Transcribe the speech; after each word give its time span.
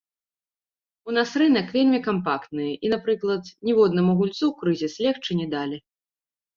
У 1.11 1.13
нас 1.17 1.29
рынак 1.41 1.67
вельмі 1.75 1.99
кампактны, 2.09 2.67
і, 2.71 2.87
напрыклад, 2.97 3.43
ніводнаму 3.71 4.11
гульцу 4.19 4.43
ў 4.49 4.53
крызіс 4.65 4.93
легчы 5.07 5.31
не 5.45 5.51
далі. 5.57 5.77